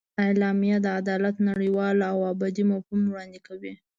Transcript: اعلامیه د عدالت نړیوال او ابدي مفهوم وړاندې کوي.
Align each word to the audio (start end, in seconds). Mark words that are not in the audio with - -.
اعلامیه 0.25 0.77
د 0.85 0.87
عدالت 0.99 1.35
نړیوال 1.49 1.97
او 2.11 2.17
ابدي 2.31 2.63
مفهوم 2.71 3.01
وړاندې 3.07 3.39
کوي. 3.47 3.73